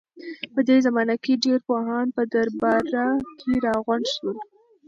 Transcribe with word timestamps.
په 0.53 0.59
دې 0.67 0.77
زمانه 0.85 1.15
کې 1.23 1.33
ډېر 1.45 1.59
پوهان 1.67 2.07
په 2.15 2.23
درباره 2.33 3.05
کې 3.39 3.51
راغونډ 3.67 4.05
شول. 4.15 4.37